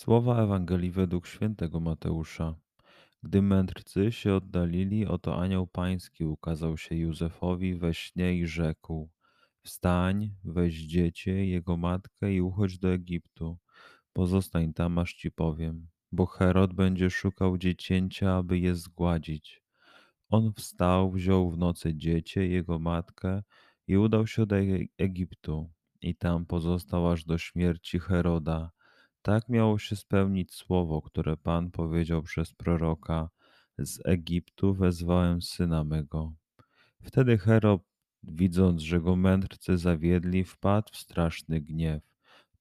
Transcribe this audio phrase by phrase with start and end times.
[0.00, 2.54] Słowa Ewangelii według świętego Mateusza.
[3.22, 9.10] Gdy mędrcy się oddalili, oto anioł pański ukazał się Józefowi we śnie i rzekł:
[9.62, 13.58] Wstań, weź dziecię, jego matkę i uchodź do Egiptu.
[14.12, 19.62] Pozostań tam, aż ci powiem, bo Herod będzie szukał dziecięcia, aby je zgładzić.
[20.28, 23.42] On wstał, wziął w nocy dziecię, jego matkę
[23.86, 24.56] i udał się do
[24.98, 25.70] Egiptu.
[26.02, 28.70] I tam pozostał aż do śmierci Heroda
[29.22, 33.30] tak miało się spełnić słowo, które Pan powiedział przez proroka:
[33.78, 36.32] Z Egiptu wezwałem syna mego.
[37.02, 37.82] Wtedy Herod,
[38.22, 42.02] widząc, że go mędrcy zawiedli, wpadł w straszny gniew.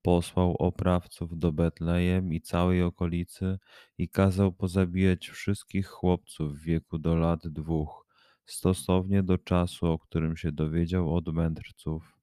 [0.02, 3.60] Posłał oprawców do Betlejem i całej okolicy
[3.98, 8.06] i kazał pozabijać wszystkich chłopców w wieku do lat dwóch,
[8.46, 12.20] stosownie do czasu, o którym się dowiedział od mędrców.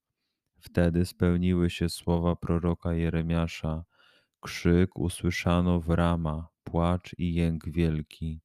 [0.59, 3.83] Wtedy spełniły się słowa proroka Jeremiasza
[4.39, 8.41] Krzyk usłyszano w Rama, płacz i jęk wielki.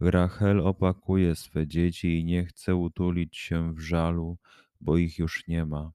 [0.00, 4.38] Rachel opakuje swe dzieci i nie chce utulić się w żalu,
[4.80, 5.92] bo ich już nie ma.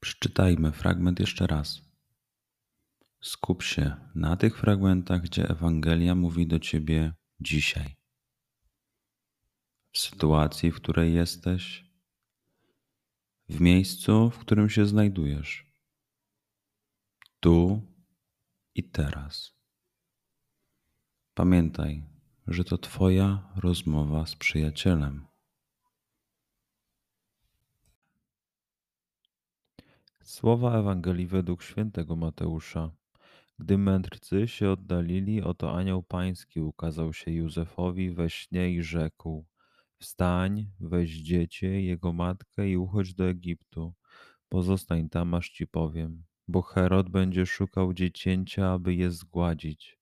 [0.00, 1.82] Przeczytajmy fragment jeszcze raz.
[3.20, 7.96] Skup się na tych fragmentach, gdzie Ewangelia mówi do ciebie dzisiaj.
[9.92, 11.83] W sytuacji, w której jesteś,
[13.48, 15.66] w miejscu, w którym się znajdujesz,
[17.40, 17.82] tu
[18.74, 19.54] i teraz.
[21.34, 22.04] Pamiętaj,
[22.46, 25.26] że to Twoja rozmowa z przyjacielem.
[30.22, 32.90] Słowa Ewangelii według świętego Mateusza.
[33.58, 39.44] Gdy mędrcy się oddalili, oto anioł pański ukazał się Józefowi we śnie i rzekł:
[40.04, 43.94] Wstań, weź dziecię, jego matkę i uchodź do Egiptu.
[44.48, 49.98] Pozostań tam, aż ci powiem, bo Herod będzie szukał dziecięcia, aby je zgładzić.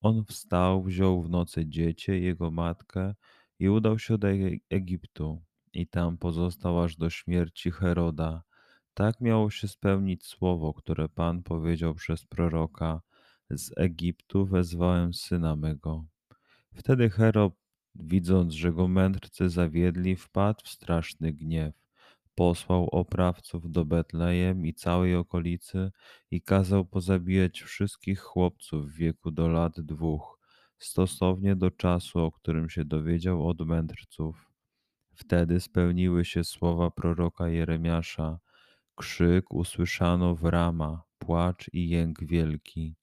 [0.00, 3.14] On wstał, wziął w nocy dziecię, jego matkę
[3.58, 4.28] i udał się do
[4.70, 5.42] Egiptu.
[5.72, 8.42] I tam pozostał aż do śmierci Heroda.
[8.94, 13.00] Tak miało się spełnić słowo, które Pan powiedział przez proroka:
[13.50, 16.04] Z Egiptu wezwałem syna mego.
[16.74, 17.60] Wtedy Herod
[17.94, 21.74] Widząc, że go mędrcy zawiedli, wpadł w straszny gniew.
[22.34, 25.90] Posłał oprawców do Betlejem i całej okolicy
[26.30, 30.38] i kazał pozabijać wszystkich chłopców w wieku do lat dwóch,
[30.78, 34.50] stosownie do czasu, o którym się dowiedział od mędrców.
[35.14, 38.38] Wtedy spełniły się słowa proroka Jeremiasza.
[38.94, 42.99] Krzyk usłyszano w Rama, płacz i jęk wielki.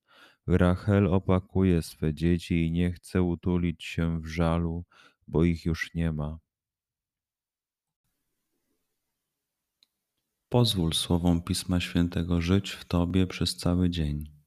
[0.47, 4.85] Rachel opakuje swe dzieci i nie chce utulić się w żalu,
[5.27, 6.39] bo ich już nie ma.
[10.49, 14.37] Pozwól słowom Pisma Świętego żyć w Tobie przez cały dzień.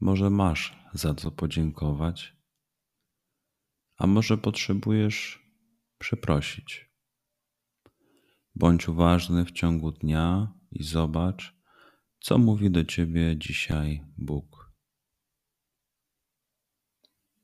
[0.00, 2.36] Może masz za co podziękować,
[3.96, 5.44] a może potrzebujesz
[5.98, 6.90] przeprosić.
[8.54, 11.54] Bądź uważny w ciągu dnia i zobacz,
[12.20, 14.53] co mówi do ciebie dzisiaj Bóg.